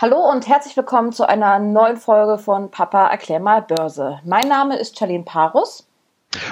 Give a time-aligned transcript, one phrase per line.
[0.00, 4.20] Hallo und herzlich willkommen zu einer neuen Folge von Papa erklär mal Börse.
[4.24, 5.88] Mein Name ist Charlene Parus.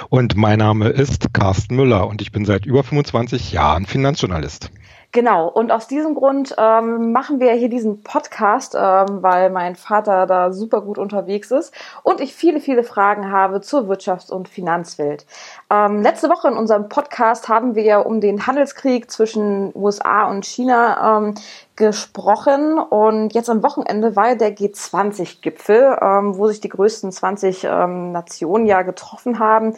[0.09, 4.69] Und mein Name ist Carsten Müller und ich bin seit über 25 Jahren Finanzjournalist.
[5.13, 10.27] Genau, und aus diesem Grund ähm, machen wir hier diesen Podcast, ähm, weil mein Vater
[10.27, 11.73] da super gut unterwegs ist
[12.03, 15.25] und ich viele, viele Fragen habe zur Wirtschafts- und Finanzwelt.
[15.69, 21.17] Ähm, letzte Woche in unserem Podcast haben wir um den Handelskrieg zwischen USA und China
[21.17, 21.35] ähm,
[21.77, 22.77] gesprochen.
[22.77, 28.11] Und jetzt am Wochenende war ja der G20-Gipfel, ähm, wo sich die größten 20 ähm,
[28.11, 29.75] Nationen ja getroffen haben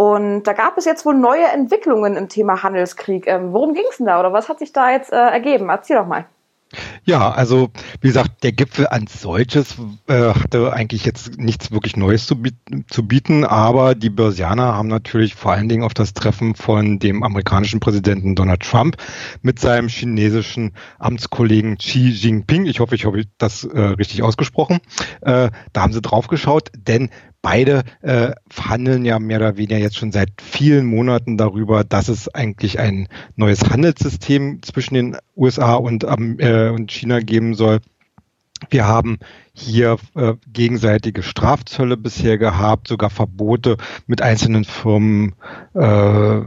[0.00, 3.26] und da gab es jetzt wohl neue Entwicklungen im Thema Handelskrieg.
[3.26, 5.68] Ähm, worum ging es denn da oder was hat sich da jetzt äh, ergeben?
[5.68, 6.24] Erzähl doch mal.
[7.04, 7.68] Ja, also
[8.00, 9.76] wie gesagt, der Gipfel als solches
[10.06, 14.88] äh, hatte eigentlich jetzt nichts wirklich Neues zu, bieten, zu bieten, aber die Börsianer haben
[14.88, 18.96] natürlich vor allen Dingen auf das Treffen von dem amerikanischen Präsidenten Donald Trump
[19.42, 24.80] mit seinem chinesischen Amtskollegen Xi Jinping, ich hoffe, ich habe das äh, richtig ausgesprochen,
[25.20, 27.10] äh, da haben sie drauf geschaut, denn
[27.42, 32.28] beide äh, verhandeln ja mehr oder weniger jetzt schon seit vielen Monaten darüber, dass es
[32.28, 37.80] eigentlich ein neues Handelssystem zwischen den USA und, ähm, äh, und China geben soll.
[38.68, 39.18] Wir haben
[39.54, 45.34] hier äh, gegenseitige Strafzölle bisher gehabt, sogar Verbote mit einzelnen Firmen
[45.74, 46.40] äh,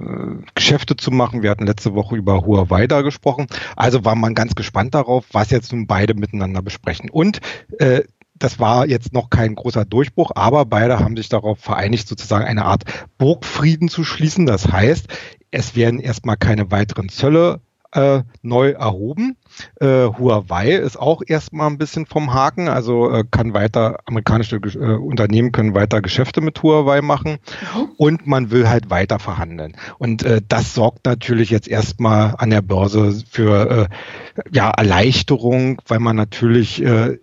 [0.53, 1.41] Geschäfte zu machen.
[1.41, 3.47] Wir hatten letzte Woche über Huawei da gesprochen.
[3.75, 7.09] Also war man ganz gespannt darauf, was jetzt nun beide miteinander besprechen.
[7.09, 7.39] Und
[7.79, 8.03] äh,
[8.43, 12.65] das war jetzt noch kein großer Durchbruch, aber beide haben sich darauf vereinigt, sozusagen eine
[12.65, 12.83] Art
[13.17, 14.45] Burgfrieden zu schließen.
[14.45, 15.07] Das heißt,
[15.51, 17.61] es werden erstmal keine weiteren Zölle
[17.93, 19.37] äh, neu erhoben.
[19.79, 24.95] Äh, Huawei ist auch erstmal ein bisschen vom Haken, also äh, kann weiter, amerikanische äh,
[24.95, 27.37] Unternehmen können weiter Geschäfte mit Huawei machen
[27.75, 27.91] mhm.
[27.97, 29.77] und man will halt weiter verhandeln.
[29.99, 35.99] Und äh, das sorgt natürlich jetzt erstmal an der Börse für äh, ja, Erleichterung, weil
[35.99, 37.19] man natürlich äh,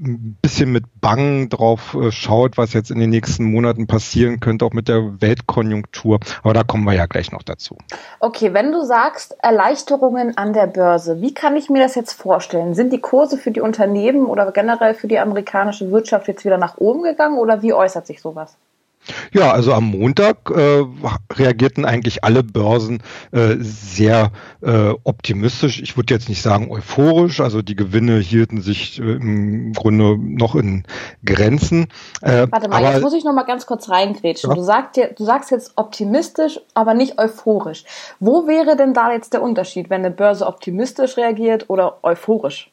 [0.00, 4.64] ein bisschen mit Bangen drauf äh, schaut, was jetzt in den nächsten Monaten passieren könnte,
[4.64, 6.20] auch mit der Weltkonjunktur.
[6.42, 7.76] Aber da kommen wir ja gleich noch dazu.
[8.20, 12.74] Okay, wenn du sagst Erleichterungen an der Börse, wie kann ich mir das jetzt vorstellen?
[12.74, 16.78] Sind die Kurse für die Unternehmen oder generell für die amerikanische Wirtschaft jetzt wieder nach
[16.78, 18.56] oben gegangen oder wie äußert sich sowas?
[19.32, 20.84] Ja, also am Montag äh,
[21.32, 23.02] reagierten eigentlich alle Börsen
[23.32, 24.32] äh, sehr
[24.62, 25.80] äh, optimistisch.
[25.82, 30.54] Ich würde jetzt nicht sagen euphorisch, also die Gewinne hielten sich äh, im Grunde noch
[30.54, 30.84] in
[31.24, 31.88] Grenzen.
[32.22, 34.50] Äh, Warte mal, aber, jetzt muss ich noch mal ganz kurz reingrätschen.
[34.50, 34.56] Ja?
[34.56, 37.84] Du, sagst, du sagst jetzt optimistisch, aber nicht euphorisch.
[38.20, 42.70] Wo wäre denn da jetzt der Unterschied, wenn eine Börse optimistisch reagiert oder euphorisch?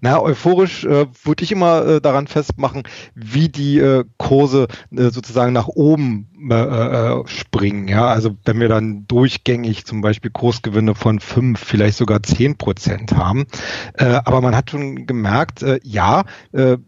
[0.00, 2.82] Na, euphorisch äh, würde ich immer äh, daran festmachen,
[3.14, 7.88] wie die äh, Kurse äh, sozusagen nach oben äh, äh, springen.
[7.88, 13.16] Ja, also wenn wir dann durchgängig zum Beispiel Kursgewinne von fünf, vielleicht sogar zehn Prozent
[13.16, 13.46] haben.
[13.94, 16.78] Äh, aber man hat schon gemerkt, äh, ja, äh,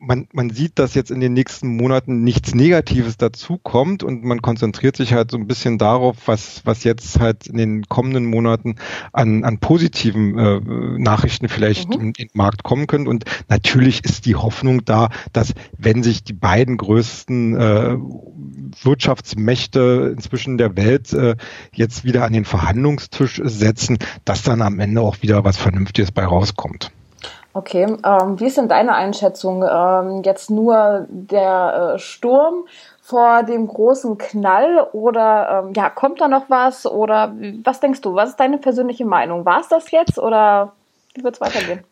[0.00, 4.96] man, man sieht, dass jetzt in den nächsten Monaten nichts Negatives dazukommt und man konzentriert
[4.96, 8.76] sich halt so ein bisschen darauf, was, was jetzt halt in den kommenden Monaten
[9.12, 10.60] an, an positiven äh,
[10.98, 12.00] Nachrichten vielleicht mhm.
[12.00, 13.08] in, den Markt kommen können.
[13.08, 17.96] Und natürlich ist die Hoffnung da, dass wenn sich die beiden größten äh,
[18.82, 21.34] Wirtschaftsmächte inzwischen der Welt äh,
[21.72, 26.24] jetzt wieder an den Verhandlungstisch setzen, dass dann am Ende auch wieder was Vernünftiges bei
[26.24, 26.92] rauskommt.
[27.58, 29.64] Okay, ähm, wie ist denn deine Einschätzung?
[29.68, 32.68] Ähm, jetzt nur der äh, Sturm
[33.02, 36.86] vor dem großen Knall oder ähm, ja, kommt da noch was?
[36.86, 38.14] Oder was denkst du?
[38.14, 39.44] Was ist deine persönliche Meinung?
[39.44, 40.74] War es das jetzt oder
[41.14, 41.82] wie wird es weitergehen?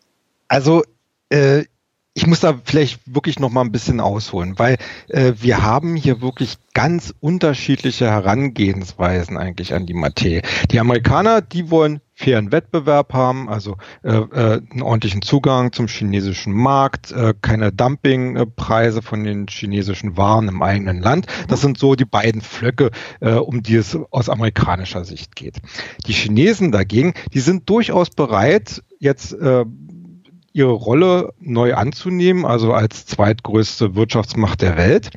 [0.47, 0.83] Also
[1.27, 1.65] äh,
[2.13, 4.77] ich muss da vielleicht wirklich noch mal ein bisschen ausholen, weil
[5.09, 10.43] äh, wir haben hier wirklich ganz unterschiedliche Herangehensweisen eigentlich an die Materie.
[10.71, 16.51] Die Amerikaner, die wollen fairen Wettbewerb haben, also äh, äh, einen ordentlichen Zugang zum chinesischen
[16.51, 21.27] Markt, äh, keine Dumpingpreise von den chinesischen Waren im eigenen Land.
[21.47, 22.89] Das sind so die beiden Flöcke,
[23.19, 25.57] äh, um die es aus amerikanischer Sicht geht.
[26.07, 29.65] Die Chinesen dagegen, die sind durchaus bereit, jetzt äh,
[30.53, 35.11] ihre Rolle neu anzunehmen, also als zweitgrößte Wirtschaftsmacht der Welt.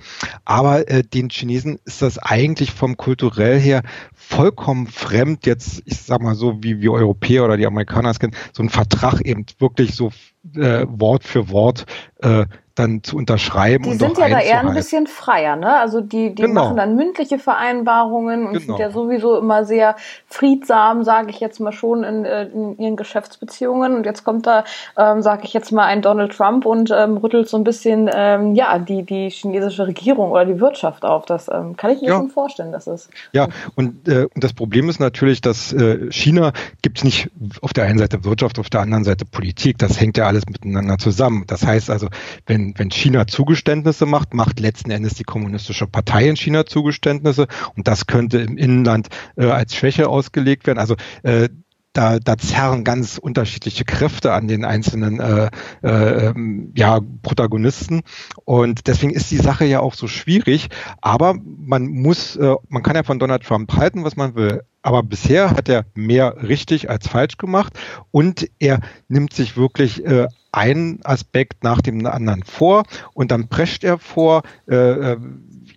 [0.45, 3.83] Aber äh, den Chinesen ist das eigentlich vom kulturell her
[4.31, 8.35] vollkommen fremd, jetzt, ich sag mal so, wie wir Europäer oder die Amerikaner es kennen,
[8.53, 10.13] so ein Vertrag eben wirklich so
[10.55, 11.85] äh, Wort für Wort
[12.23, 12.47] äh,
[12.81, 13.85] dann zu unterschreiben.
[13.85, 15.79] Die sind ja da eher ein bisschen freier, ne?
[15.79, 16.65] Also die, die genau.
[16.65, 18.77] machen dann mündliche Vereinbarungen und genau.
[18.77, 19.97] sind ja sowieso immer sehr
[20.27, 23.95] friedsam, sage ich jetzt mal schon, in, äh, in, ihren Geschäftsbeziehungen.
[23.95, 24.65] Und jetzt kommt da,
[24.97, 28.55] ähm, sage ich jetzt mal, ein Donald Trump und ähm, rüttelt so ein bisschen ähm,
[28.55, 31.27] ja die, die chinesische Regierung oder die Wirtschaft auf.
[31.27, 32.17] Das ähm, kann ich mir ja.
[32.17, 33.09] schon vorstellen, dass es.
[33.33, 36.53] Ja, und, äh, und das Problem ist natürlich, dass äh, China
[36.83, 37.31] gibt es nicht
[37.61, 39.79] auf der einen Seite Wirtschaft, auf der anderen Seite Politik.
[39.79, 41.45] Das hängt ja alles miteinander zusammen.
[41.47, 42.09] Das heißt also,
[42.47, 47.47] wenn, wenn China Zugeständnisse macht, macht letzten Endes die Kommunistische Partei in China Zugeständnisse
[47.77, 50.79] und das könnte im Inland äh, als Schwäche ausgelegt werden.
[50.79, 51.49] Also äh,
[51.93, 55.51] da, da zerren ganz unterschiedliche Kräfte an den einzelnen äh,
[55.83, 58.03] äh, ähm, ja, Protagonisten.
[58.45, 60.69] Und deswegen ist die Sache ja auch so schwierig.
[61.01, 64.63] Aber man muss, äh, man kann ja von Donald Trump halten, was man will.
[64.83, 67.79] Aber bisher hat er mehr richtig als falsch gemacht
[68.11, 73.85] und er nimmt sich wirklich äh, einen Aspekt nach dem anderen vor und dann prescht
[73.85, 75.17] er vor, äh, äh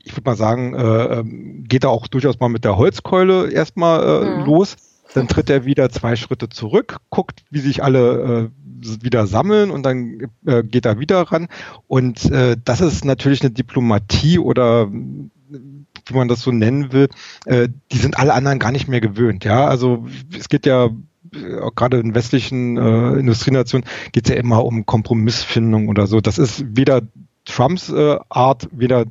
[0.06, 4.04] ich würde mal sagen, äh, ähm, geht er auch durchaus mal mit der Holzkeule erstmal
[4.04, 4.46] äh, mhm.
[4.46, 4.76] los.
[5.14, 9.84] Dann tritt er wieder zwei Schritte zurück, guckt, wie sich alle äh, wieder sammeln und
[9.84, 11.48] dann äh, geht er wieder ran.
[11.88, 14.90] Und äh, das ist natürlich eine Diplomatie oder
[16.06, 17.10] wie man das so nennen will,
[17.46, 19.46] äh, die sind alle anderen gar nicht mehr gewöhnt.
[19.46, 20.06] Ja, also
[20.38, 20.90] es geht ja
[21.76, 26.22] gerade in westlichen äh, Industrienationen geht es ja immer um Kompromissfindung oder so.
[26.22, 27.02] Das ist weder
[27.46, 29.06] Trumps äh, Art, weder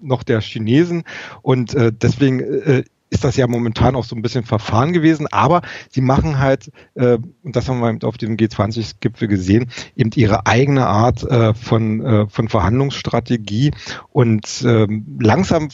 [0.00, 1.04] noch der Chinesen.
[1.42, 5.62] Und äh, deswegen äh, ist das ja momentan auch so ein bisschen verfahren gewesen, aber
[5.88, 10.86] sie machen halt, äh, und das haben wir auf dem G20-Gipfel gesehen, eben ihre eigene
[10.86, 13.70] Art äh, von, äh, von Verhandlungsstrategie
[14.10, 14.88] und äh,
[15.20, 15.68] langsam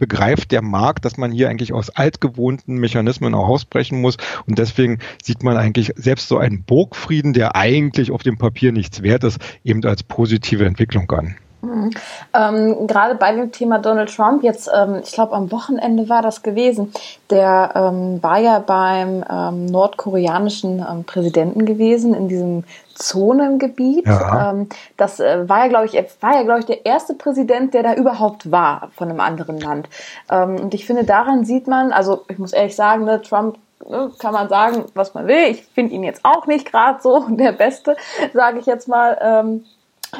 [0.00, 4.16] begreift der Markt, dass man hier eigentlich aus altgewohnten Mechanismen auch ausbrechen muss.
[4.46, 9.02] Und deswegen sieht man eigentlich selbst so einen Burgfrieden, der eigentlich auf dem Papier nichts
[9.02, 11.36] wert ist, eben als positive Entwicklung an.
[11.62, 11.90] Mhm.
[12.32, 16.42] Ähm, gerade bei dem Thema Donald Trump, jetzt, ähm, ich glaube, am Wochenende war das
[16.42, 16.92] gewesen,
[17.28, 22.64] der ähm, war ja beim ähm, nordkoreanischen ähm, Präsidenten gewesen, in diesem
[22.94, 24.06] Zonengebiet.
[24.06, 24.50] Ja.
[24.50, 27.82] Ähm, das äh, war ja, glaube ich, war ja, glaube ich, der erste Präsident, der
[27.82, 29.88] da überhaupt war von einem anderen Land.
[30.28, 33.58] und ich finde, daran sieht man, also ich muss ehrlich sagen, ne, Trump
[33.88, 35.50] ne, kann man sagen, was man will.
[35.50, 37.96] Ich finde ihn jetzt auch nicht gerade so der Beste,
[38.32, 39.16] sage ich jetzt mal.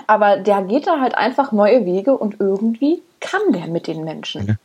[0.07, 4.59] Aber der geht da halt einfach neue Wege und irgendwie kann der mit den Menschen.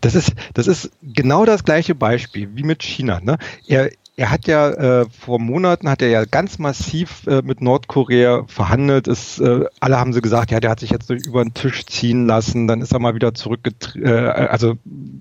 [0.00, 3.20] Das ist, das ist genau das gleiche Beispiel wie mit China.
[3.22, 3.38] Ne?
[3.66, 3.90] Er,
[4.20, 9.08] er hat ja äh, vor Monaten hat er ja ganz massiv äh, mit Nordkorea verhandelt.
[9.08, 12.26] Es, äh, alle haben sie gesagt, ja, der hat sich jetzt über den Tisch ziehen
[12.26, 12.66] lassen.
[12.66, 14.04] Dann ist er mal wieder zurückgetreten.
[14.04, 14.74] Äh, also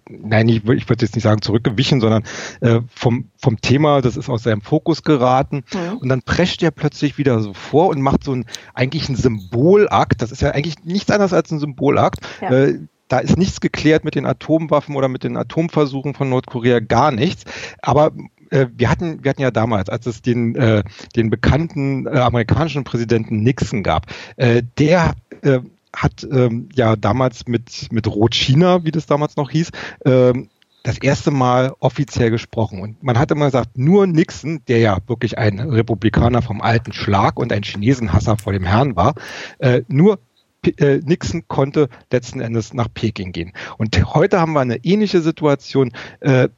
[0.09, 2.23] nein, ich, ich würde jetzt nicht sagen zurückgewichen, sondern
[2.59, 5.63] äh, vom vom Thema, das ist aus seinem Fokus geraten.
[5.73, 5.97] Mhm.
[5.99, 8.43] Und dann prescht er plötzlich wieder so vor und macht so ein
[8.73, 10.21] eigentlich ein Symbolakt.
[10.21, 12.19] Das ist ja eigentlich nichts anderes als ein Symbolakt.
[12.41, 12.51] Ja.
[12.51, 17.11] Äh, da ist nichts geklärt mit den Atomwaffen oder mit den Atomversuchen von Nordkorea, gar
[17.11, 17.45] nichts.
[17.81, 18.11] Aber
[18.49, 20.83] äh, wir hatten, wir hatten ja damals, als es den, äh,
[21.15, 24.07] den bekannten äh, amerikanischen Präsidenten Nixon gab,
[24.37, 25.59] äh, der äh,
[25.93, 29.71] hat ähm, ja damals mit, mit Rot-China, wie das damals noch hieß,
[30.05, 30.49] ähm,
[30.83, 32.81] das erste Mal offiziell gesprochen.
[32.81, 37.37] Und man hat immer gesagt, nur Nixon, der ja wirklich ein Republikaner vom alten Schlag
[37.37, 39.15] und ein Chinesenhasser vor dem Herrn war,
[39.59, 40.19] äh, nur
[40.65, 43.53] äh, Nixon konnte letzten Endes nach Peking gehen.
[43.77, 45.91] Und heute haben wir eine ähnliche Situation.
[46.19, 46.49] Äh,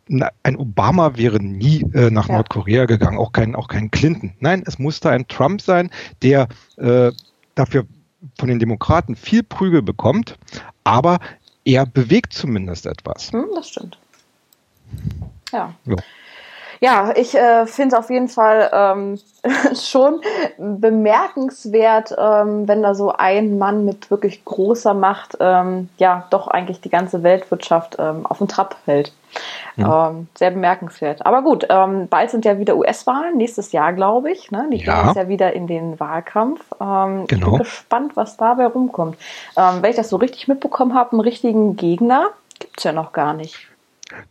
[0.44, 2.36] ein Obama wäre nie äh, nach ja.
[2.36, 4.33] Nordkorea gegangen, auch kein, auch kein Clinton.
[4.39, 5.89] Nein, es musste ein Trump sein,
[6.21, 6.48] der
[7.56, 7.86] dafür
[8.38, 10.38] von den Demokraten viel Prügel bekommt,
[10.83, 11.19] aber
[11.65, 13.31] er bewegt zumindest etwas.
[13.31, 13.98] Hm, das stimmt.
[15.51, 15.75] Ja.
[15.86, 15.95] ja.
[16.83, 19.19] Ja, ich äh, finde es auf jeden Fall ähm,
[19.75, 20.19] schon
[20.57, 26.82] bemerkenswert, ähm, wenn da so ein Mann mit wirklich großer Macht ähm, ja doch eigentlich
[26.82, 29.13] die ganze Weltwirtschaft ähm, auf den Trab hält.
[29.77, 30.10] Ja.
[30.10, 31.24] Ähm, sehr bemerkenswert.
[31.24, 34.50] Aber gut, ähm, bald sind ja wieder US-Wahlen, nächstes Jahr, glaube ich.
[34.50, 34.67] Ne?
[34.72, 35.03] Die ja.
[35.03, 36.62] gehen ja wieder in den Wahlkampf.
[36.82, 37.22] Ähm, genau.
[37.22, 37.58] Ich bin genau.
[37.58, 39.17] gespannt, was dabei rumkommt.
[39.56, 42.29] Ähm, wenn ich das so richtig mitbekommen habe, einen richtigen Gegner
[42.60, 43.71] gibt's ja noch gar nicht.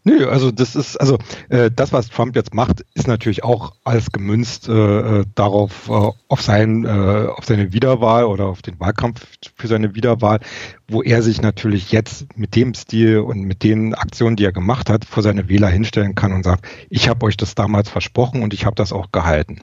[0.04, 1.18] Nö, also das ist, also
[1.48, 4.72] äh, das, was Trump jetzt macht, ist natürlich auch alles gemünzt äh,
[5.20, 9.94] äh, darauf, äh, auf, sein, äh, auf seine Wiederwahl oder auf den Wahlkampf für seine
[9.94, 10.40] Wiederwahl,
[10.88, 14.90] wo er sich natürlich jetzt mit dem Stil und mit den Aktionen, die er gemacht
[14.90, 18.54] hat, vor seine Wähler hinstellen kann und sagt, ich habe euch das damals versprochen und
[18.54, 19.60] ich habe das auch gehalten.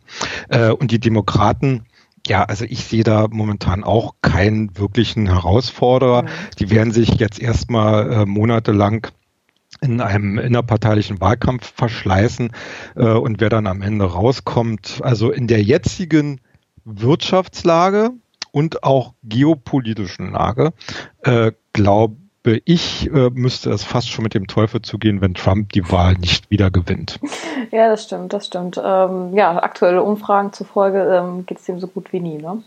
[0.50, 1.86] Äh, und die Demokraten,
[2.28, 6.24] ja, also ich sehe da momentan auch keinen wirklichen Herausforderer.
[6.24, 6.28] Mhm.
[6.60, 9.08] Die werden sich jetzt erstmal äh, monatelang
[9.82, 12.52] in einem innerparteilichen Wahlkampf verschleißen
[12.96, 15.00] äh, und wer dann am Ende rauskommt.
[15.02, 16.42] Also in der jetzigen
[16.86, 18.12] Wirtschaftslage
[18.52, 20.74] und auch geopolitischen Lage,
[21.24, 22.16] äh, glaube
[22.64, 26.50] ich, äh, müsste es fast schon mit dem Teufel zugehen, wenn Trump die Wahl nicht
[26.50, 27.20] wieder gewinnt.
[27.72, 28.80] Ja, das stimmt, das stimmt.
[28.82, 32.64] Ähm, ja, aktuelle Umfragen zufolge ähm, geht es dem so gut wie nie, ne?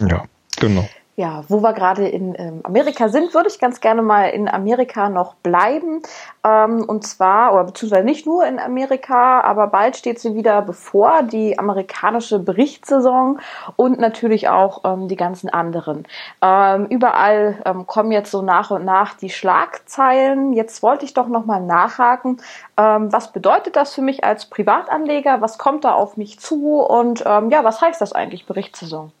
[0.00, 0.24] Ja,
[0.58, 0.88] genau.
[1.14, 5.10] Ja, wo wir gerade in ähm, Amerika sind, würde ich ganz gerne mal in Amerika
[5.10, 6.00] noch bleiben.
[6.42, 11.22] Ähm, und zwar, oder beziehungsweise nicht nur in Amerika, aber bald steht sie wieder bevor,
[11.22, 13.40] die amerikanische Berichtssaison
[13.76, 16.06] und natürlich auch ähm, die ganzen anderen.
[16.40, 20.54] Ähm, überall ähm, kommen jetzt so nach und nach die Schlagzeilen.
[20.54, 22.40] Jetzt wollte ich doch nochmal nachhaken.
[22.78, 25.42] Ähm, was bedeutet das für mich als Privatanleger?
[25.42, 26.80] Was kommt da auf mich zu?
[26.80, 29.12] Und ja, was heißt das eigentlich, Berichtssaison?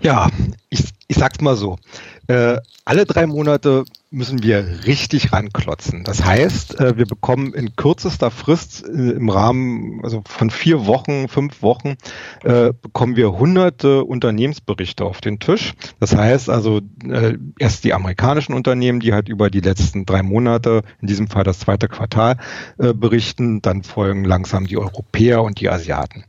[0.00, 0.28] Ja,
[0.70, 1.78] ich, ich sag's mal so.
[2.26, 6.04] Äh, alle drei Monate müssen wir richtig ranklotzen.
[6.04, 11.28] Das heißt, äh, wir bekommen in kürzester Frist äh, im Rahmen also von vier Wochen,
[11.28, 11.96] fünf Wochen,
[12.44, 15.74] äh, bekommen wir hunderte Unternehmensberichte auf den Tisch.
[16.00, 20.82] Das heißt also äh, erst die amerikanischen Unternehmen, die halt über die letzten drei Monate,
[21.00, 22.36] in diesem Fall das zweite Quartal,
[22.78, 23.60] äh, berichten.
[23.62, 26.24] Dann folgen langsam die Europäer und die Asiaten.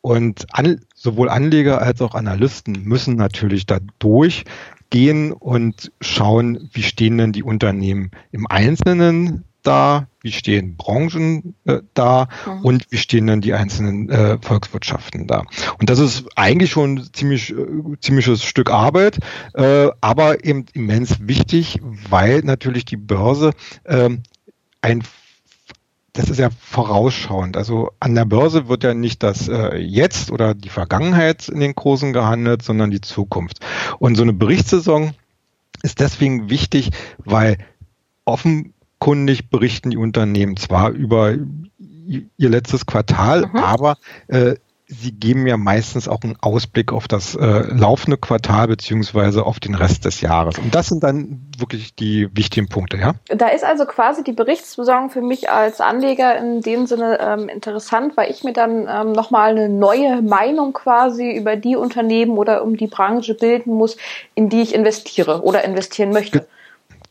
[0.00, 7.18] und an, sowohl Anleger als auch Analysten müssen natürlich da durchgehen und schauen, wie stehen
[7.18, 12.64] denn die Unternehmen im Einzelnen da, wie stehen Branchen äh, da mhm.
[12.64, 15.42] und wie stehen dann die einzelnen äh, Volkswirtschaften da.
[15.78, 17.56] Und das ist eigentlich schon ein ziemlich, äh,
[18.00, 19.18] ziemliches Stück Arbeit,
[19.54, 23.52] äh, aber eben immens wichtig, weil natürlich die Börse
[23.84, 24.10] äh,
[24.82, 25.02] ein
[26.16, 27.56] das ist ja vorausschauend.
[27.56, 31.74] Also an der Börse wird ja nicht das äh, Jetzt oder die Vergangenheit in den
[31.74, 33.60] Kursen gehandelt, sondern die Zukunft.
[33.98, 35.12] Und so eine Berichtssaison
[35.82, 37.58] ist deswegen wichtig, weil
[38.24, 41.34] offenkundig berichten die Unternehmen zwar über
[42.08, 43.56] ihr letztes Quartal, mhm.
[43.58, 44.54] aber äh,
[44.88, 49.74] Sie geben ja meistens auch einen Ausblick auf das äh, laufende Quartal beziehungsweise auf den
[49.74, 50.58] Rest des Jahres.
[50.58, 53.14] Und das sind dann wirklich die wichtigen Punkte, ja?
[53.28, 58.16] Da ist also quasi die Berichtsbesorgung für mich als Anleger in dem Sinne ähm, interessant,
[58.16, 62.76] weil ich mir dann ähm, nochmal eine neue Meinung quasi über die Unternehmen oder um
[62.76, 63.96] die Branche bilden muss,
[64.36, 66.46] in die ich investiere oder investieren möchte.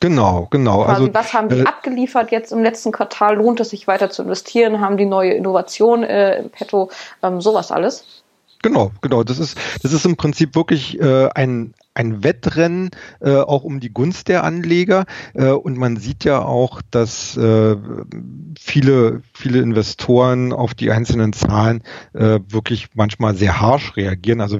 [0.05, 0.83] Genau, genau.
[0.83, 3.37] Quasi, also, was haben die äh, abgeliefert jetzt im letzten Quartal?
[3.37, 4.79] Lohnt es sich weiter zu investieren?
[4.79, 6.91] Haben die neue Innovation äh, im Petto?
[7.23, 8.05] Ähm, sowas alles?
[8.61, 9.23] Genau, genau.
[9.23, 13.91] Das ist, das ist im Prinzip wirklich äh, ein, ein Wettrennen äh, auch um die
[13.91, 15.05] Gunst der Anleger.
[15.33, 17.75] Äh, und man sieht ja auch, dass äh,
[18.59, 21.81] viele, viele Investoren auf die einzelnen Zahlen
[22.13, 24.39] äh, wirklich manchmal sehr harsch reagieren.
[24.39, 24.59] Also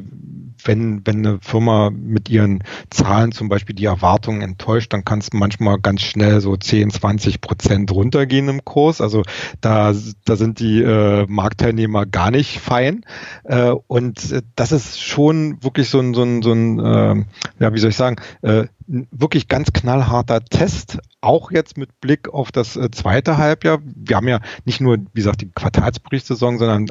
[0.65, 5.31] wenn, wenn eine Firma mit ihren Zahlen zum Beispiel die Erwartungen enttäuscht, dann kann es
[5.33, 9.01] manchmal ganz schnell so 10, 20 Prozent runtergehen im Kurs.
[9.01, 9.23] Also
[9.61, 9.93] da,
[10.25, 13.05] da sind die äh, Marktteilnehmer gar nicht fein.
[13.43, 17.25] Äh, und das ist schon wirklich so ein, so ein, so ein äh,
[17.59, 22.51] ja, wie soll ich sagen, äh, wirklich ganz knallharter Test, auch jetzt mit Blick auf
[22.51, 23.79] das äh, zweite Halbjahr.
[23.83, 26.87] Wir haben ja nicht nur, wie gesagt, die Quartalsberichtssaison, sondern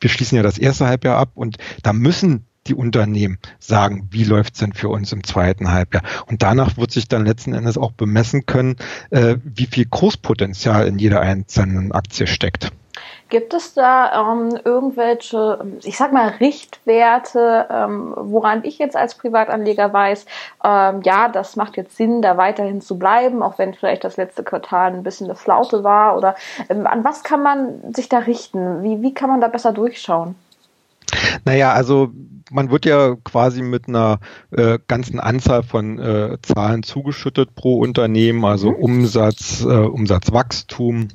[0.00, 4.60] wir schließen ja das erste Halbjahr ab und da müssen die Unternehmen sagen, wie läuft's
[4.60, 6.02] denn für uns im zweiten Halbjahr.
[6.26, 8.76] Und danach wird sich dann letzten Endes auch bemessen können,
[9.10, 12.72] äh, wie viel Kurspotenzial in jeder einzelnen Aktie steckt.
[13.32, 19.90] Gibt es da ähm, irgendwelche, ich sag mal, Richtwerte, ähm, woran ich jetzt als Privatanleger
[19.90, 20.26] weiß,
[20.62, 24.42] ähm, ja, das macht jetzt Sinn, da weiterhin zu bleiben, auch wenn vielleicht das letzte
[24.42, 26.18] Quartal ein bisschen eine Flaute war?
[26.18, 26.36] Oder
[26.68, 28.82] ähm, an was kann man sich da richten?
[28.82, 30.34] Wie, wie kann man da besser durchschauen?
[31.46, 32.10] Naja, also
[32.52, 38.44] man wird ja quasi mit einer äh, ganzen Anzahl von äh, Zahlen zugeschüttet pro Unternehmen,
[38.44, 38.76] also mhm.
[38.76, 41.08] Umsatz, äh, Umsatzwachstum,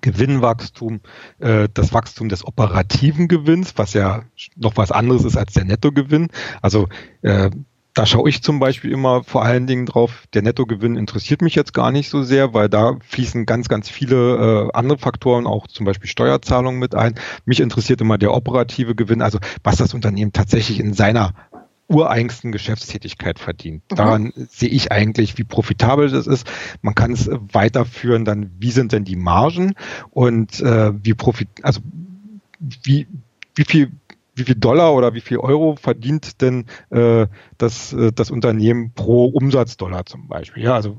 [0.00, 1.00] Gewinnwachstum,
[1.38, 4.22] äh, das Wachstum des operativen Gewinns, was ja
[4.56, 6.28] noch was anderes ist als der Nettogewinn.
[6.62, 6.88] Also
[7.22, 7.50] äh,
[7.96, 11.72] da schaue ich zum Beispiel immer vor allen Dingen drauf, der Nettogewinn interessiert mich jetzt
[11.72, 15.86] gar nicht so sehr, weil da fließen ganz, ganz viele äh, andere Faktoren, auch zum
[15.86, 17.14] Beispiel Steuerzahlungen mit ein.
[17.46, 21.32] Mich interessiert immer der operative Gewinn, also was das Unternehmen tatsächlich in seiner
[21.88, 23.82] ureigensten Geschäftstätigkeit verdient.
[23.90, 23.96] Mhm.
[23.96, 26.46] Daran sehe ich eigentlich, wie profitabel das ist.
[26.82, 29.72] Man kann es weiterführen, dann wie sind denn die Margen
[30.10, 31.80] und äh, wie profit, also
[32.58, 33.06] wie,
[33.54, 33.92] wie viel
[34.36, 37.26] wie viel Dollar oder wie viel Euro verdient denn äh,
[37.58, 40.62] das, äh, das Unternehmen pro Umsatzdollar zum Beispiel.
[40.62, 40.96] Ja, also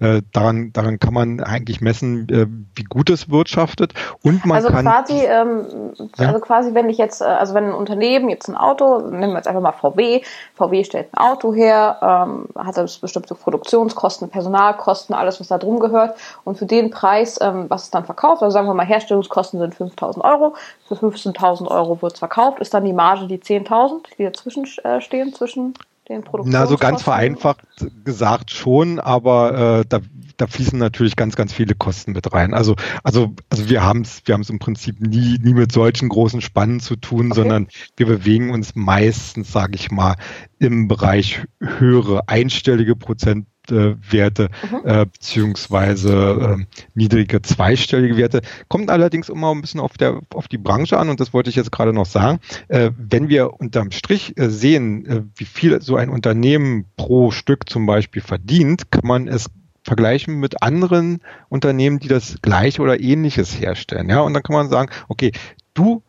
[0.00, 3.94] Äh, daran, daran kann man eigentlich messen, äh, wie gut es wirtschaftet.
[4.22, 4.84] Und man also kann.
[4.84, 6.28] Quasi, ähm, ja?
[6.28, 9.36] Also quasi, wenn ich jetzt, äh, also wenn ein Unternehmen jetzt ein Auto, nehmen wir
[9.36, 10.22] jetzt einfach mal VW,
[10.54, 15.80] VW stellt ein Auto her, ähm, hat das bestimmte Produktionskosten, Personalkosten, alles, was da drum
[15.80, 16.16] gehört.
[16.44, 19.74] Und für den Preis, ähm, was es dann verkauft, also sagen wir mal, Herstellungskosten sind
[19.74, 20.54] 5000 Euro,
[20.86, 25.00] für 15.000 Euro wird es verkauft, ist dann die Marge die 10.000, die dazwischen äh,
[25.00, 25.74] stehen, zwischen
[26.08, 26.52] den Produktionskosten?
[26.52, 27.60] Na, so ganz vereinfacht
[28.04, 30.00] gesagt schon, aber äh, da,
[30.36, 32.54] da fließen natürlich ganz, ganz viele Kosten mit rein.
[32.54, 36.40] Also, also, also wir haben es wir haben's im Prinzip nie, nie mit solchen großen
[36.40, 37.40] Spannen zu tun, okay.
[37.40, 40.16] sondern wir bewegen uns meistens, sage ich mal,
[40.58, 44.88] im Bereich höhere einstellige Prozent Werte mhm.
[44.88, 48.42] äh, beziehungsweise äh, niedrige zweistellige Werte.
[48.68, 51.56] Kommt allerdings immer ein bisschen auf, der, auf die Branche an und das wollte ich
[51.56, 52.40] jetzt gerade noch sagen.
[52.68, 57.68] Äh, wenn wir unterm Strich äh, sehen, äh, wie viel so ein Unternehmen pro Stück
[57.68, 59.46] zum Beispiel verdient, kann man es
[59.82, 64.08] vergleichen mit anderen Unternehmen, die das gleiche oder ähnliches herstellen.
[64.10, 65.30] Ja, und dann kann man sagen, okay,
[65.74, 66.02] du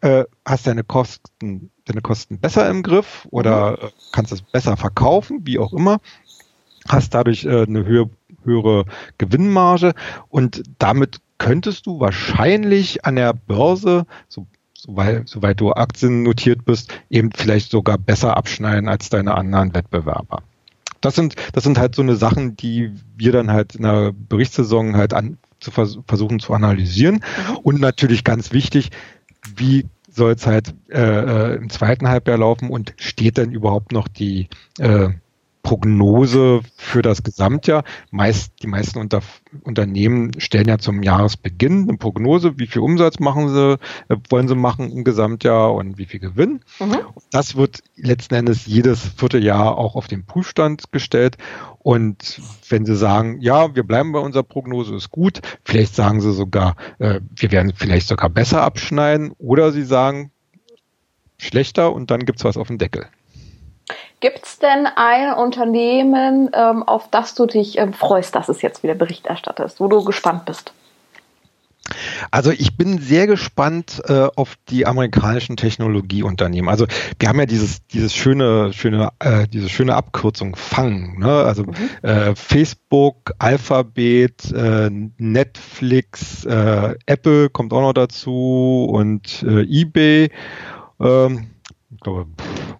[0.00, 3.88] äh, hast deine Kosten, deine Kosten besser im Griff oder mhm.
[4.12, 5.98] kannst es besser verkaufen, wie auch immer
[6.88, 8.10] hast dadurch äh, eine höhere,
[8.44, 8.84] höhere
[9.18, 9.94] Gewinnmarge
[10.28, 16.92] und damit könntest du wahrscheinlich an der Börse, so, soweit, soweit du Aktien notiert bist,
[17.10, 20.42] eben vielleicht sogar besser abschneiden als deine anderen Wettbewerber.
[21.00, 24.96] Das sind, das sind halt so eine Sachen, die wir dann halt in der Berichtssaison
[24.96, 27.16] halt an, zu vers versuchen zu analysieren.
[27.16, 27.56] Mhm.
[27.58, 28.90] Und natürlich ganz wichtig,
[29.56, 34.08] wie soll es halt äh, äh, im zweiten Halbjahr laufen und steht denn überhaupt noch
[34.08, 35.10] die äh,
[35.66, 37.82] Prognose für das Gesamtjahr.
[38.12, 39.20] Meist, die meisten Unter,
[39.64, 43.72] Unternehmen stellen ja zum Jahresbeginn eine Prognose, wie viel Umsatz machen sie,
[44.08, 46.60] äh, wollen sie machen im Gesamtjahr und wie viel Gewinn.
[46.78, 46.98] Mhm.
[47.32, 51.36] Das wird letzten Endes jedes Vierteljahr auch auf den Prüfstand gestellt.
[51.80, 56.32] Und wenn Sie sagen, ja, wir bleiben bei unserer Prognose, ist gut, vielleicht sagen Sie
[56.32, 60.30] sogar, äh, wir werden vielleicht sogar besser abschneiden, oder Sie sagen,
[61.38, 63.06] schlechter und dann gibt es was auf dem Deckel.
[64.20, 68.82] Gibt es denn ein Unternehmen, ähm, auf das du dich ähm, freust, dass es jetzt
[68.82, 70.72] wieder Bericht erstattet, wo du gespannt bist?
[72.30, 76.68] Also ich bin sehr gespannt äh, auf die amerikanischen Technologieunternehmen.
[76.68, 76.86] Also
[77.18, 81.18] wir haben ja dieses dieses schöne schöne äh, diese schöne Abkürzung FANG.
[81.18, 81.28] Ne?
[81.28, 81.74] Also mhm.
[82.02, 90.30] äh, Facebook, Alphabet, äh, Netflix, äh, Apple kommt auch noch dazu und äh, eBay.
[90.98, 91.50] Ähm,
[91.90, 92.26] ich glaube,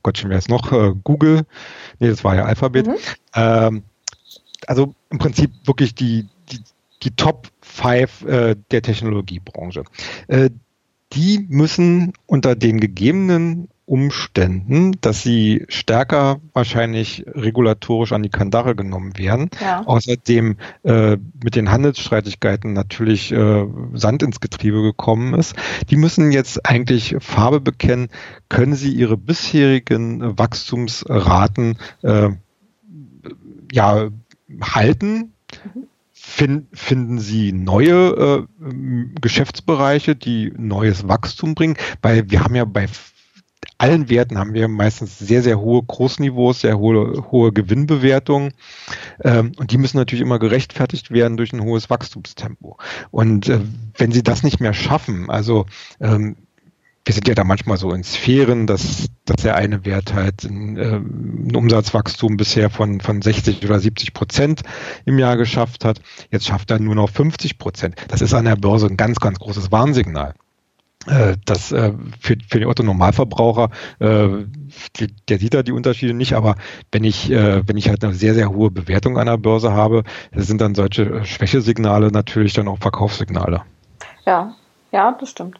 [0.02, 1.46] Gott schon wer ist noch, äh, Google,
[1.98, 2.86] nee, das war ja Alphabet.
[2.86, 2.96] Mhm.
[3.34, 3.82] Ähm,
[4.66, 6.60] also im Prinzip wirklich die, die,
[7.02, 9.84] die Top 5 äh, der Technologiebranche.
[10.28, 10.50] Äh,
[11.12, 19.16] die müssen unter den gegebenen Umständen, dass sie stärker wahrscheinlich regulatorisch an die Kandare genommen
[19.16, 19.48] werden.
[19.60, 19.84] Ja.
[19.86, 25.54] Außerdem äh, mit den Handelsstreitigkeiten natürlich äh, Sand ins Getriebe gekommen ist.
[25.88, 28.08] Die müssen jetzt eigentlich Farbe bekennen,
[28.48, 32.30] können sie ihre bisherigen Wachstumsraten äh,
[33.72, 34.08] ja,
[34.60, 35.32] halten.
[35.74, 35.86] Mhm.
[36.12, 38.70] Find, finden Sie neue äh,
[39.20, 41.76] Geschäftsbereiche, die neues Wachstum bringen?
[42.02, 42.88] Weil wir haben ja bei
[43.78, 48.52] allen Werten haben wir meistens sehr, sehr hohe Großniveaus, sehr hohe, hohe Gewinnbewertungen.
[49.22, 52.78] Ähm, und die müssen natürlich immer gerechtfertigt werden durch ein hohes Wachstumstempo.
[53.10, 53.60] Und äh,
[53.96, 55.66] wenn sie das nicht mehr schaffen, also
[56.00, 56.36] ähm,
[57.06, 60.76] wir sind ja da manchmal so in Sphären, dass, dass der eine Wert halt ein,
[60.76, 64.62] äh, ein Umsatzwachstum bisher von, von 60 oder 70 Prozent
[65.04, 66.00] im Jahr geschafft hat.
[66.32, 67.94] Jetzt schafft er nur noch 50 Prozent.
[68.08, 70.34] Das ist an der Börse ein ganz, ganz großes Warnsignal.
[71.06, 74.28] Äh, das äh, für, für den Otto Normalverbraucher, äh,
[75.28, 76.56] der sieht da die Unterschiede nicht, aber
[76.92, 80.02] wenn ich, wenn ich halt eine sehr, sehr hohe Bewertung an der Börse habe,
[80.34, 83.62] sind dann solche Schwächesignale natürlich dann auch Verkaufssignale.
[84.24, 84.54] Ja,
[84.92, 85.58] ja, das stimmt.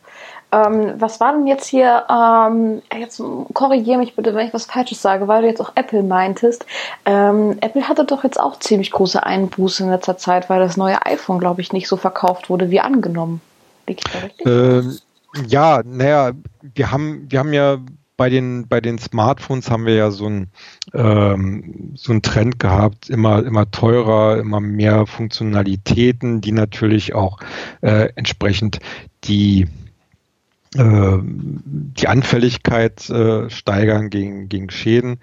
[0.53, 5.03] Ähm, was war denn jetzt hier, ähm, jetzt korrigiere mich bitte, wenn ich was Falsches
[5.03, 6.67] sage, weil du jetzt auch Apple meintest.
[7.05, 11.05] Ähm, Apple hatte doch jetzt auch ziemlich große Einbuße in letzter Zeit, weil das neue
[11.05, 13.41] iPhone, glaube ich, nicht so verkauft wurde wie angenommen.
[13.87, 15.03] Liegt da richtig?
[15.49, 16.33] Ja, naja,
[16.75, 17.79] wir haben, wir haben ja
[18.17, 20.49] bei den, bei den Smartphones haben wir ja so ein
[20.95, 27.39] ähm, so ein Trend gehabt, immer, immer teurer, immer mehr Funktionalitäten, die natürlich auch
[27.83, 28.79] äh, entsprechend
[29.25, 29.67] die
[30.77, 35.21] äh, die Anfälligkeit äh, steigern gegen, gegen Schäden.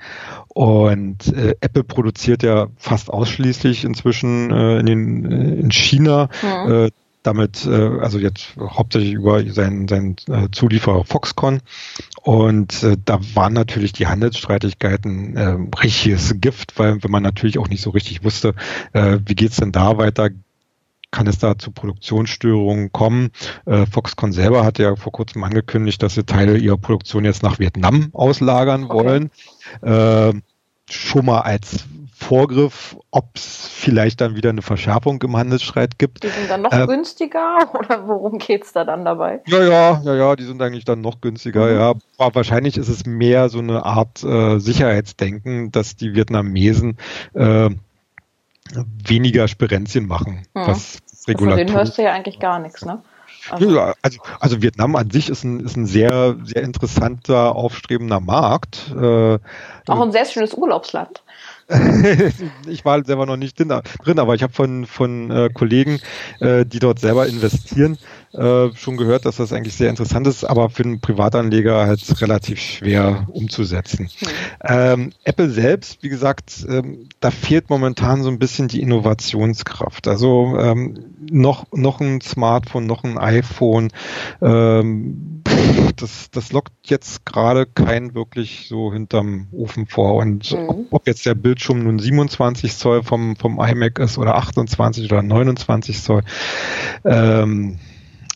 [0.47, 6.29] Und äh, Apple produziert ja fast ausschließlich inzwischen äh, in, den, in China.
[6.41, 6.89] Ja.
[7.23, 11.61] Damit, äh, also jetzt hauptsächlich über seinen, seinen äh, Zulieferer Foxconn.
[12.21, 17.69] Und äh, da waren natürlich die Handelsstreitigkeiten äh, richtiges Gift, weil wenn man natürlich auch
[17.69, 18.55] nicht so richtig wusste,
[18.91, 20.29] äh, wie geht's denn da weiter,
[21.13, 23.29] kann es da zu Produktionsstörungen kommen.
[23.65, 27.59] Äh, Foxconn selber hat ja vor kurzem angekündigt, dass sie Teile ihrer Produktion jetzt nach
[27.59, 28.93] Vietnam auslagern okay.
[28.93, 29.31] wollen.
[29.81, 30.33] Äh,
[30.89, 31.85] schon mal als
[32.23, 36.23] Vorgriff, ob es vielleicht dann wieder eine Verschärfung im Handelsstreit gibt.
[36.23, 39.41] Die sind dann noch äh, günstiger oder worum geht es da dann dabei?
[39.47, 41.79] Ja, ja, ja, ja, die sind eigentlich dann noch günstiger, mhm.
[41.79, 41.93] ja.
[42.17, 46.97] Aber wahrscheinlich ist es mehr so eine Art äh, Sicherheitsdenken, dass die Vietnamesen
[47.33, 47.69] äh,
[49.05, 50.67] weniger Sperenzien machen, mhm.
[50.67, 51.57] was Regulator.
[51.57, 53.01] Von denen hörst du ja eigentlich gar nichts, ne?
[53.49, 58.91] Also, also, also Vietnam an sich ist ein, ist ein sehr, sehr interessanter, aufstrebender Markt.
[58.95, 59.39] Äh,
[59.87, 61.23] Auch ein sehr schönes Urlaubsland.
[62.67, 65.99] ich war selber noch nicht drin, aber ich habe von, von äh, Kollegen,
[66.39, 67.97] äh, die dort selber investieren,
[68.33, 72.59] äh, schon gehört, dass das eigentlich sehr interessant ist, aber für einen Privatanleger halt relativ
[72.59, 74.09] schwer umzusetzen.
[74.19, 74.27] Mhm.
[74.63, 80.07] Ähm, Apple selbst, wie gesagt, ähm, da fehlt momentan so ein bisschen die Innovationskraft.
[80.07, 83.89] Also ähm, noch, noch ein Smartphone, noch ein iPhone,
[84.41, 85.43] ähm,
[85.95, 90.15] das, das lockt jetzt gerade kein wirklich so hinterm Ofen vor.
[90.15, 90.69] Und mhm.
[90.69, 95.21] ob, ob, jetzt der Bildschirm nun 27 Zoll vom, vom iMac ist oder 28 oder
[95.21, 96.23] 29 Zoll,
[97.05, 97.79] ähm,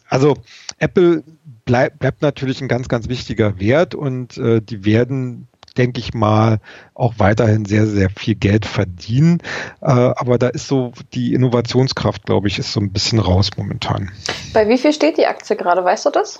[0.09, 0.35] also
[0.79, 1.23] Apple
[1.65, 6.59] bleib, bleibt natürlich ein ganz, ganz wichtiger Wert und äh, die werden denke ich mal,
[6.95, 9.41] auch weiterhin sehr, sehr viel Geld verdienen.
[9.81, 14.11] Äh, aber da ist so die Innovationskraft, glaube ich, ist so ein bisschen raus momentan.
[14.53, 15.83] Bei wie viel steht die Aktie gerade?
[15.83, 16.39] Weißt du das?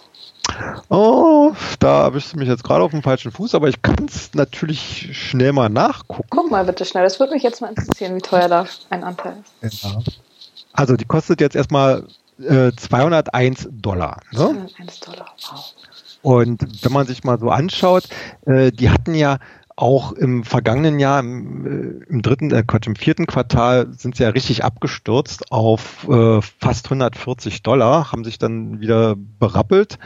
[0.90, 4.34] Oh, da erwischst du mich jetzt gerade auf dem falschen Fuß, aber ich kann es
[4.34, 6.28] natürlich schnell mal nachgucken.
[6.30, 9.44] Guck mal bitte schnell, das würde mich jetzt mal interessieren, wie teuer da ein Anteil
[9.62, 9.84] ist.
[9.84, 10.00] Ja.
[10.72, 14.22] Also die kostet jetzt erstmal 201 äh, Dollar.
[14.32, 14.38] Ne?
[14.38, 15.74] 201 Dollar, wow.
[16.22, 18.10] Und wenn man sich mal so anschaut,
[18.46, 19.38] äh, die hatten ja
[19.78, 24.30] auch im vergangenen Jahr, im, äh, im dritten, äh, im vierten Quartal sind sie ja
[24.30, 30.00] richtig abgestürzt auf äh, fast 140 Dollar, haben sich dann wieder berappelt.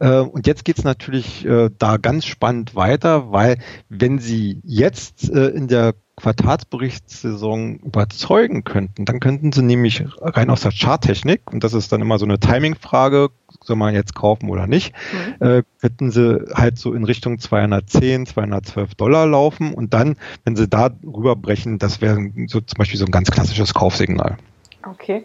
[0.00, 3.58] Äh, und jetzt geht's natürlich äh, da ganz spannend weiter, weil
[3.90, 10.60] wenn sie jetzt äh, in der Quartalsberichtssaison überzeugen könnten, dann könnten sie nämlich rein aus
[10.60, 13.30] der Charttechnik, und das ist dann immer so eine Timing-Frage,
[13.62, 15.46] soll man jetzt kaufen oder nicht, mhm.
[15.46, 20.68] äh, könnten sie halt so in Richtung 210, 212 Dollar laufen und dann, wenn sie
[20.68, 24.36] da rüberbrechen, das wäre so zum Beispiel so ein ganz klassisches Kaufsignal.
[24.86, 25.24] Okay.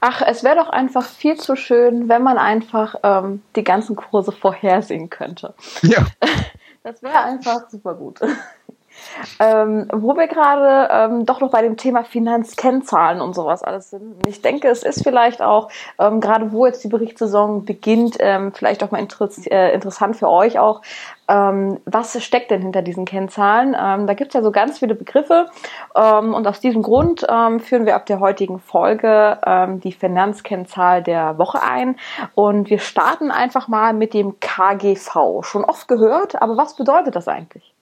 [0.00, 4.32] Ach, es wäre doch einfach viel zu schön, wenn man einfach ähm, die ganzen Kurse
[4.32, 5.54] vorhersehen könnte.
[5.82, 6.06] Ja.
[6.82, 8.20] Das wäre einfach super gut.
[9.38, 14.26] Ähm, wo wir gerade ähm, doch noch bei dem Thema Finanzkennzahlen und sowas alles sind.
[14.26, 18.82] Ich denke, es ist vielleicht auch, ähm, gerade wo jetzt die Berichtssaison beginnt, ähm, vielleicht
[18.82, 20.82] auch mal äh, interessant für euch auch,
[21.28, 23.76] ähm, was steckt denn hinter diesen Kennzahlen?
[23.78, 25.46] Ähm, da gibt es ja so ganz viele Begriffe
[25.94, 29.38] ähm, und aus diesem Grund führen wir ab der heutigen Folge
[29.82, 31.96] die Finanzkennzahl der Woche ein
[32.34, 35.42] und wir starten einfach mal mit dem KGV.
[35.42, 37.74] Schon oft gehört, aber was bedeutet das eigentlich?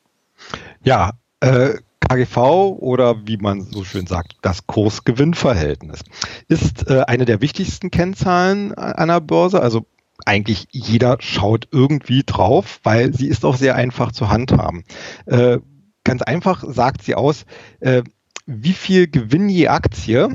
[0.83, 2.37] Ja, äh, KGV
[2.79, 6.01] oder wie man so schön sagt, das Kursgewinnverhältnis
[6.48, 9.61] ist äh, eine der wichtigsten Kennzahlen einer Börse.
[9.61, 9.87] Also
[10.24, 14.85] eigentlich jeder schaut irgendwie drauf, weil sie ist auch sehr einfach zu handhaben.
[15.27, 15.59] Äh,
[16.05, 17.44] ganz einfach sagt sie aus,
[17.81, 18.03] äh,
[18.46, 20.29] wie viel Gewinn je Aktie,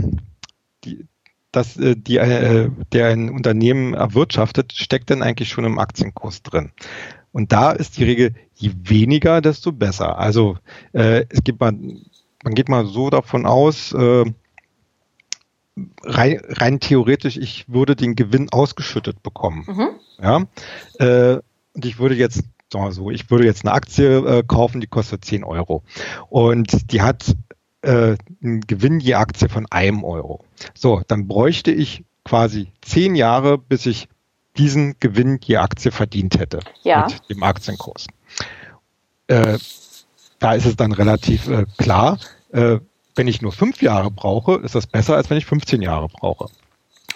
[0.83, 1.05] die,
[1.51, 6.71] das, äh, die, äh, der ein Unternehmen erwirtschaftet, steckt denn eigentlich schon im Aktienkurs drin.
[7.31, 10.17] Und da ist die Regel, je weniger, desto besser.
[10.17, 10.57] Also
[10.93, 12.01] äh, es gibt man,
[12.43, 14.25] man geht mal so davon aus, äh,
[16.03, 19.65] rein, rein theoretisch, ich würde den Gewinn ausgeschüttet bekommen.
[19.67, 19.89] Mhm.
[20.21, 20.45] Ja,
[20.99, 21.39] äh,
[21.73, 24.87] und ich würde jetzt sagen wir so, ich würde jetzt eine Aktie äh, kaufen, die
[24.87, 25.83] kostet 10 Euro
[26.29, 27.35] und die hat
[27.81, 30.43] äh, einen Gewinn je Aktie von einem Euro.
[30.73, 34.07] So, dann bräuchte ich quasi zehn Jahre, bis ich
[34.57, 37.05] diesen Gewinn je Aktie verdient hätte ja.
[37.07, 38.07] mit dem Aktienkurs.
[39.33, 39.57] Äh,
[40.39, 42.19] da ist es dann relativ äh, klar,
[42.51, 42.79] äh,
[43.15, 46.47] wenn ich nur fünf Jahre brauche, ist das besser, als wenn ich 15 Jahre brauche.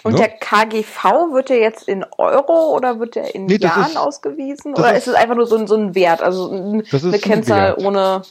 [0.04, 0.18] Und ne?
[0.18, 4.74] der KGV wird der jetzt in Euro oder wird der in nee, Jahren ist, ausgewiesen?
[4.74, 7.74] Oder ist, ist es einfach nur so ein, so ein Wert, also ein, eine Kennzahl
[7.74, 8.22] ein ohne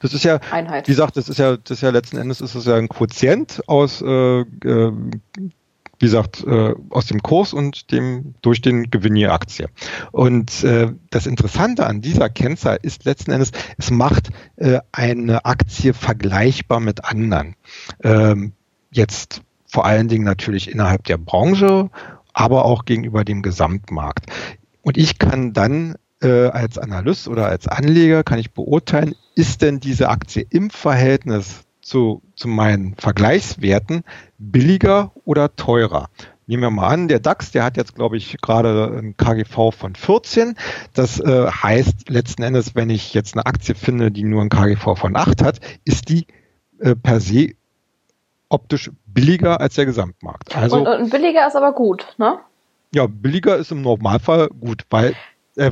[0.00, 0.86] das ist ja, Einheit.
[0.86, 3.62] wie gesagt, das ist ja, das ist ja letzten Endes ist es ja ein Quotient
[3.66, 4.92] aus äh, äh,
[5.98, 9.68] wie gesagt, äh, aus dem Kurs und dem durch den Gewinn je Aktie.
[10.12, 15.94] Und äh, das Interessante an dieser Kennzahl ist letzten Endes, es macht äh, eine Aktie
[15.94, 17.56] vergleichbar mit anderen.
[18.02, 18.52] Ähm,
[18.90, 21.90] jetzt vor allen Dingen natürlich innerhalb der Branche,
[22.32, 24.26] aber auch gegenüber dem Gesamtmarkt.
[24.82, 29.80] Und ich kann dann äh, als Analyst oder als Anleger kann ich beurteilen, ist denn
[29.80, 34.04] diese Aktie im Verhältnis zu, zu meinen Vergleichswerten
[34.38, 36.10] billiger oder teurer?
[36.46, 39.94] Nehmen wir mal an, der DAX, der hat jetzt, glaube ich, gerade ein KGV von
[39.94, 40.54] 14.
[40.94, 44.96] Das äh, heißt letzten Endes, wenn ich jetzt eine Aktie finde, die nur ein KGV
[44.96, 46.26] von 8 hat, ist die
[46.78, 47.50] äh, per se
[48.48, 50.56] optisch billiger als der Gesamtmarkt.
[50.56, 52.38] Also, und, und billiger ist aber gut, ne?
[52.94, 55.14] Ja, billiger ist im Normalfall gut, weil
[55.56, 55.70] äh,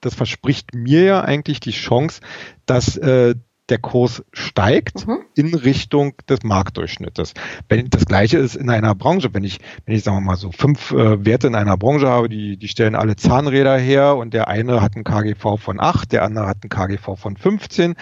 [0.00, 2.20] das verspricht mir ja eigentlich die Chance,
[2.66, 3.36] dass äh,
[3.70, 5.18] der Kurs steigt mhm.
[5.34, 7.34] in Richtung des Marktdurchschnittes.
[7.68, 10.50] Wenn das gleiche ist in einer Branche, wenn ich, wenn ich sagen wir mal so
[10.52, 14.48] fünf äh, Werte in einer Branche habe, die, die stellen alle Zahnräder her und der
[14.48, 17.94] eine hat ein KGV von 8, der andere hat ein KGV von 15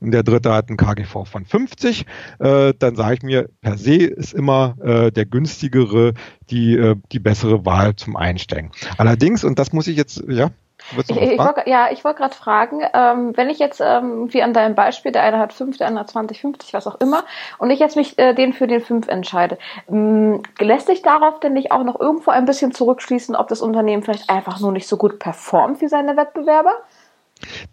[0.00, 2.06] und der dritte hat ein KGV von 50,
[2.38, 6.14] äh, dann sage ich mir, per se ist immer äh, der günstigere
[6.50, 8.70] die, äh, die bessere Wahl zum Einsteigen.
[8.98, 10.50] Allerdings, und das muss ich jetzt, ja.
[10.92, 14.52] Ich, ich wollt, ja, ich wollte gerade fragen, ähm, wenn ich jetzt, ähm, wie an
[14.52, 17.24] deinem Beispiel, der eine hat 5, der andere hat 20, 50, was auch immer,
[17.58, 21.54] und ich jetzt mich äh, den für den 5 entscheide, ähm, lässt sich darauf denn
[21.54, 24.96] nicht auch noch irgendwo ein bisschen zurückschließen, ob das Unternehmen vielleicht einfach nur nicht so
[24.96, 26.72] gut performt wie seine Wettbewerber?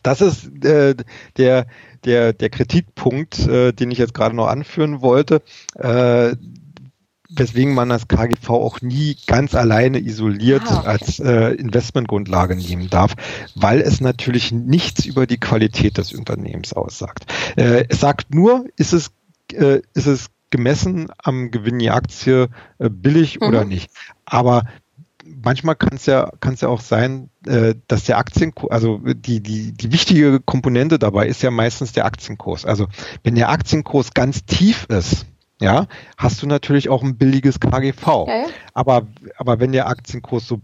[0.02, 0.96] Das ist äh,
[1.38, 1.68] der,
[2.06, 5.42] der, der Kritikpunkt, äh, den ich jetzt gerade noch anführen wollte.
[5.76, 6.36] Äh,
[7.36, 10.88] weswegen man das KGV auch nie ganz alleine isoliert ah, okay.
[10.88, 13.16] als äh, Investmentgrundlage nehmen darf,
[13.56, 17.26] weil es natürlich nichts über die Qualität des Unternehmens aussagt.
[17.56, 19.12] Äh, es sagt nur, ist es,
[19.54, 23.48] äh, ist es gemessen am Gewinn die Aktie äh, billig mhm.
[23.48, 23.90] oder nicht.
[24.26, 24.64] Aber
[25.26, 29.42] manchmal kann es ja, kann es ja auch sein, äh, dass der Aktienkurs, also die,
[29.42, 32.66] die, die wichtige Komponente dabei ist ja meistens der Aktienkurs.
[32.66, 32.88] Also
[33.24, 35.26] wenn der Aktienkurs ganz tief ist,
[35.64, 38.28] ja, hast du natürlich auch ein billiges KGV.
[38.28, 38.46] Ja.
[38.74, 40.60] Aber, aber wenn der Aktienkurs so,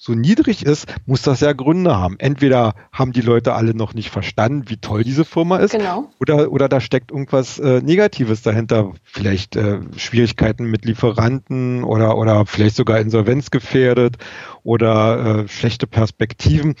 [0.00, 2.16] so niedrig ist, muss das ja Gründe haben.
[2.18, 6.10] Entweder haben die Leute alle noch nicht verstanden, wie toll diese Firma ist, genau.
[6.18, 8.92] oder, oder da steckt irgendwas äh, Negatives dahinter.
[9.04, 14.16] Vielleicht äh, Schwierigkeiten mit Lieferanten oder, oder vielleicht sogar insolvenzgefährdet
[14.64, 16.74] oder äh, schlechte Perspektiven.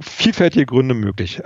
[0.00, 1.40] Vielfältige Gründe möglich.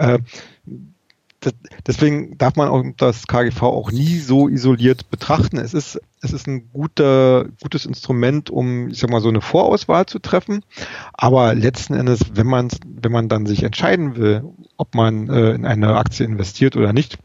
[1.45, 1.53] Äh,
[1.87, 5.59] deswegen darf man auch das KGV auch nie so isoliert betrachten.
[5.59, 10.07] Es ist, es ist ein guter, gutes Instrument, um, ich sag mal, so eine Vorauswahl
[10.07, 10.65] zu treffen.
[11.13, 14.45] Aber letzten Endes, wenn man, wenn man dann sich entscheiden will,
[14.77, 17.19] ob man äh, in eine Aktie investiert oder nicht,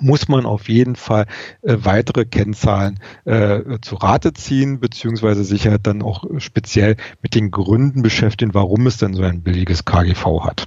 [0.00, 1.26] muss man auf jeden Fall
[1.62, 7.50] äh, weitere Kennzahlen äh, zu Rate ziehen, beziehungsweise sich halt dann auch speziell mit den
[7.50, 10.66] Gründen beschäftigen, warum es denn so ein billiges KGV hat.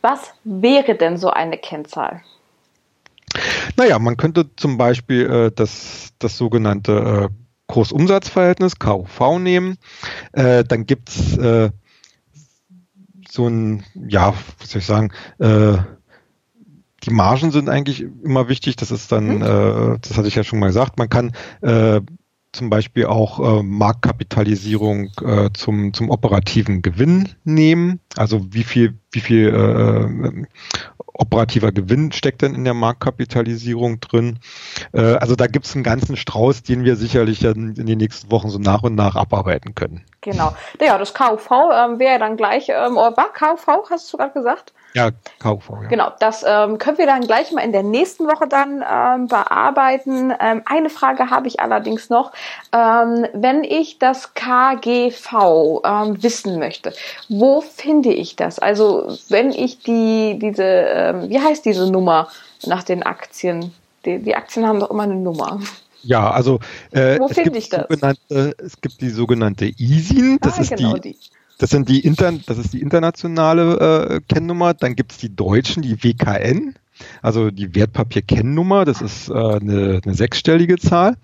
[0.00, 2.22] Was wäre denn so eine Kennzahl?
[3.76, 7.34] Naja, man könnte zum Beispiel äh, das, das sogenannte äh,
[7.68, 9.76] Kursumsatzverhältnis, KUV, nehmen.
[10.32, 11.70] Äh, dann gibt es äh,
[13.28, 15.76] so ein, ja, was soll ich sagen, äh,
[17.04, 18.76] die Margen sind eigentlich immer wichtig.
[18.76, 19.42] Das ist dann, mhm.
[19.42, 22.00] äh, das hatte ich ja schon mal gesagt, man kann äh,
[22.52, 25.10] zum Beispiel auch äh, Marktkapitalisierung
[25.52, 28.00] zum, zum operativen Gewinn nehmen.
[28.18, 30.46] Also wie viel, wie viel äh,
[31.18, 34.38] operativer Gewinn steckt denn in der Marktkapitalisierung drin?
[34.92, 38.30] Äh, also da gibt es einen ganzen Strauß, den wir sicherlich in, in den nächsten
[38.30, 40.04] Wochen so nach und nach abarbeiten können.
[40.20, 40.54] Genau.
[40.80, 44.72] Ja, das KV ähm, wäre dann gleich, ähm, oder war KV, hast du gerade gesagt?
[44.94, 45.88] Ja, KV, ja.
[45.88, 50.32] Genau, das ähm, können wir dann gleich mal in der nächsten Woche dann ähm, bearbeiten.
[50.40, 52.32] Ähm, eine Frage habe ich allerdings noch.
[52.72, 56.94] Ähm, wenn ich das KGV ähm, wissen möchte,
[57.28, 58.58] wo finde ich das?
[58.58, 62.28] Also wenn ich die, diese, ähm, wie heißt diese Nummer
[62.66, 63.72] nach den Aktien?
[64.04, 65.60] Die, die Aktien haben doch immer eine Nummer.
[66.02, 66.60] Ja, also
[66.92, 67.86] äh, Wo finde ich das?
[68.30, 71.18] Es gibt die sogenannte ISIN, das ah, ist genau die, die
[71.58, 74.74] das sind die Inter das ist die internationale äh, Kennnummer.
[74.74, 76.76] Dann gibt es die deutschen, die WKN
[77.22, 81.16] also die Wertpapierkennnummer, das ist äh, eine, eine sechsstellige Zahl.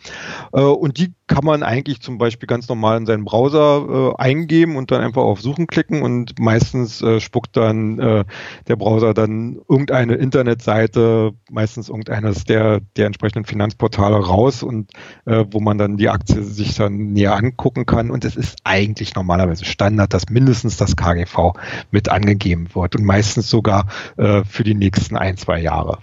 [0.53, 4.77] Äh, und die kann man eigentlich zum Beispiel ganz normal in seinen Browser äh, eingeben
[4.77, 8.25] und dann einfach auf Suchen klicken und meistens äh, spuckt dann äh,
[8.69, 14.93] der Browser dann irgendeine Internetseite, meistens irgendeines der, der entsprechenden Finanzportale raus und
[15.25, 18.11] äh, wo man dann die Aktie sich dann näher angucken kann.
[18.11, 21.55] Und es ist eigentlich normalerweise Standard, dass mindestens das KGV
[21.91, 23.87] mit angegeben wird und meistens sogar
[24.19, 25.99] äh, für die nächsten ein, zwei Jahre.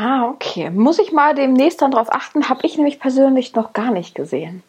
[0.00, 0.70] Ah, okay.
[0.70, 2.48] Muss ich mal demnächst dann drauf achten?
[2.48, 4.62] Habe ich nämlich persönlich noch gar nicht gesehen.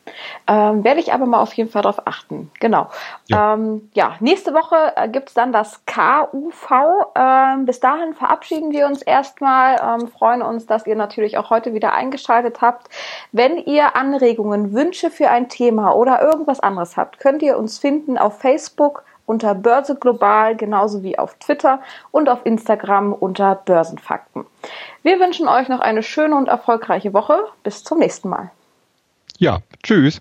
[0.48, 2.50] Ähm, Werde ich aber mal auf jeden Fall drauf achten.
[2.60, 2.88] Genau.
[3.28, 6.72] Ja, ähm, ja nächste Woche äh, gibt es dann das KUV.
[7.14, 9.76] Ähm, bis dahin verabschieden wir uns erstmal.
[9.80, 12.90] Ähm, freuen uns, dass ihr natürlich auch heute wieder eingeschaltet habt.
[13.32, 18.18] Wenn ihr Anregungen, Wünsche für ein Thema oder irgendwas anderes habt, könnt ihr uns finden
[18.18, 24.46] auf Facebook unter Börse Global, genauso wie auf Twitter und auf Instagram unter Börsenfakten.
[25.04, 27.46] Wir wünschen euch noch eine schöne und erfolgreiche Woche.
[27.62, 28.50] Bis zum nächsten Mal.
[29.38, 30.20] Ja, tschüss.